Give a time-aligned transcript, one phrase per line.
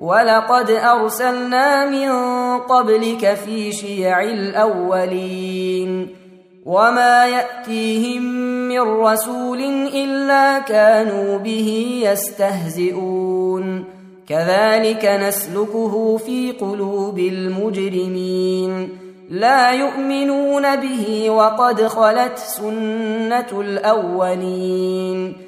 [0.00, 2.10] ولقد أرسلنا من
[2.58, 6.08] قبلك في شيع الأولين
[6.66, 8.22] وما يأتيهم
[8.68, 9.60] من رسول
[9.94, 13.84] إلا كانوا به يستهزئون.
[14.28, 18.88] كذلك نسلكه في قلوب المجرمين.
[19.30, 25.47] لا يؤمنون به وقد خلت سنة الأولين.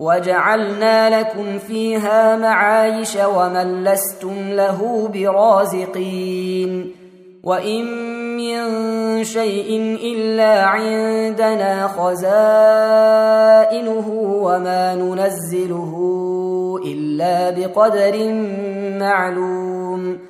[0.00, 6.92] وجعلنا لكم فيها معايش ومن لستم له برازقين
[7.44, 7.84] وإن
[8.36, 13.08] من شيء إلا عندنا خزائنه
[14.42, 15.94] وما ننزله
[16.84, 18.32] إلا بقدر
[19.00, 20.29] معلوم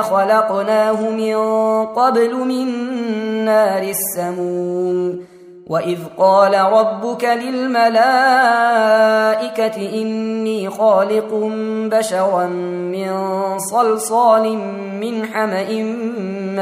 [0.00, 1.36] خلقناه من
[1.86, 2.66] قبل من
[3.44, 5.20] نار السموم.
[5.66, 7.92] وإذ قال ربك للملائكة
[10.02, 11.34] إني خالق
[11.98, 12.46] بشرا
[12.92, 13.10] من
[13.58, 14.58] صلصال
[15.00, 15.82] من حمأ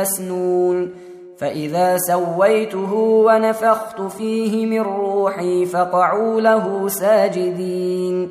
[0.01, 0.91] مسنون.
[1.39, 8.31] فإذا سويته ونفخت فيه من روحي فقعوا له ساجدين.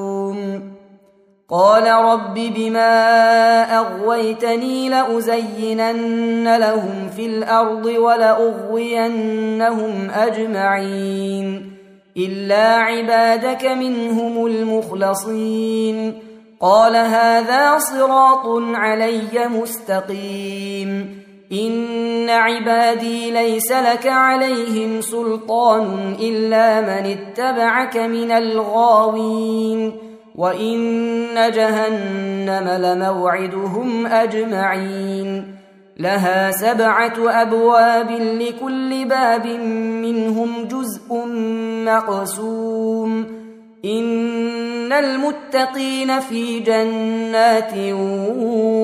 [1.51, 9.29] قال رب بما أغويتني لأزينن لهم في الأرض ولأغوينهم
[10.09, 11.71] أجمعين
[12.17, 16.13] إلا عبادك منهم المخلصين
[16.61, 18.45] قال هذا صراط
[18.75, 21.21] علي مستقيم
[21.51, 35.55] إن عبادي ليس لك عليهم سلطان إلا من اتبعك من الغاوين وان جهنم لموعدهم اجمعين
[35.97, 39.47] لها سبعه ابواب لكل باب
[40.01, 41.25] منهم جزء
[41.85, 43.25] مقسوم
[43.85, 47.73] ان المتقين في جنات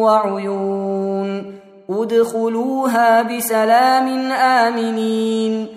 [0.03, 1.53] وعيون
[1.89, 5.76] ادخلوها بسلام امنين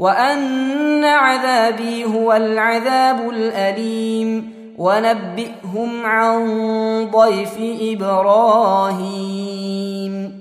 [0.00, 4.60] وأن عذابي هو العذاب الأليم.
[4.78, 6.48] ونبئهم عن
[7.10, 10.40] ضيف إبراهيم.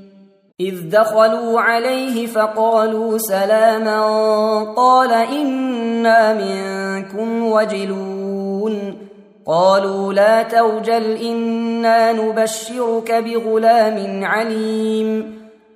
[0.59, 4.03] إذ دخلوا عليه فقالوا سلاما.
[4.77, 8.97] قال إنا منكم وجلون.
[9.47, 15.38] قالوا لا توجل إنا نبشرك بغلام عليم.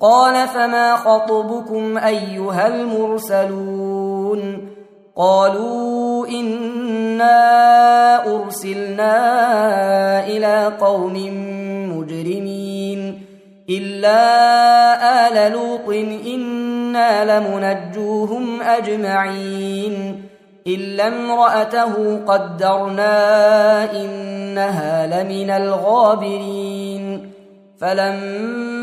[0.00, 4.68] قال فما خطبكم أيها المرسلون
[5.16, 7.36] قالوا إنا
[8.36, 9.16] أرسلنا
[10.26, 11.14] إلى قوم
[11.98, 13.22] مجرمين
[13.70, 14.18] إلا
[15.28, 15.88] آل لوط
[16.26, 20.22] إنا لمنجوهم أجمعين
[20.66, 23.12] إلا امرأته قدرنا
[23.92, 27.30] إنها لمن الغابرين
[27.80, 28.67] فلما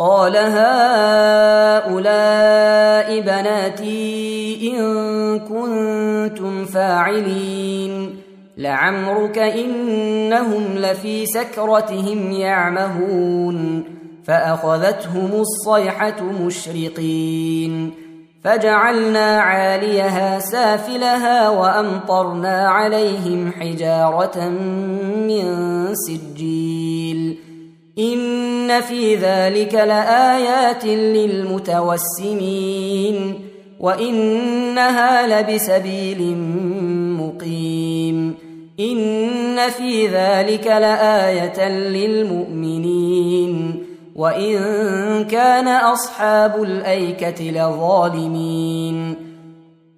[0.00, 1.90] قال هؤلاء
[3.20, 8.16] بناتي إن كنتم فاعلين.
[8.56, 13.84] لعمرك إنهم لفي سكرتهم يعمهون.
[14.24, 17.90] فأخذتهم الصيحة مشرقين.
[18.44, 24.48] فجعلنا عاليها سافلها وأمطرنا عليهم حجارة
[25.28, 25.44] من
[25.94, 27.09] سجيل
[28.00, 30.84] إن في ذلك لآيات
[31.74, 32.34] للمتوسمين
[33.80, 36.36] وإنها لبسبيل
[37.20, 38.34] مقيم
[38.80, 43.04] إن في ذلك لآية للمؤمنين
[44.16, 44.54] وإن
[45.24, 49.14] كان أصحاب الأيكة لظالمين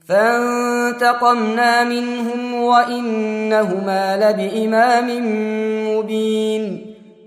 [0.06, 5.09] فانتقمنا منهم وإنهما لبإمام
[5.88, 6.92] مبين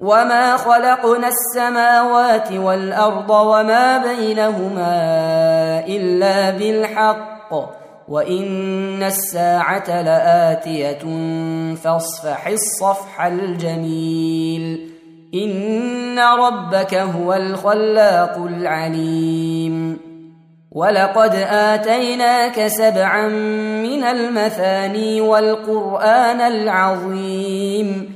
[0.00, 4.94] وما خلقنا السماوات والارض وما بينهما
[5.88, 7.54] الا بالحق
[8.08, 10.98] وان الساعة لاتيه
[11.74, 14.90] فاصفح الصفح الجميل
[15.34, 19.98] ان ربك هو الخلاق العليم
[20.72, 23.28] ولقد اتيناك سبعا
[23.82, 28.15] من المثاني والقران العظيم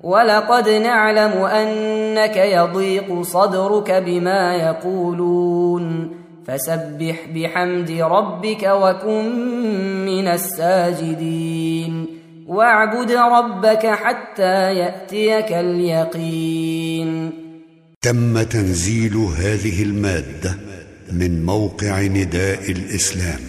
[0.00, 6.10] ولقد نعلم أنك يضيق صدرك بما يقولون.
[6.46, 9.24] فسبح بحمد ربك وكن
[10.06, 12.06] من الساجدين.
[12.46, 17.32] واعبد ربك حتى يأتيك اليقين.
[18.02, 20.54] تم تنزيل هذه المادة
[21.12, 23.40] من موقع نداء الإسلام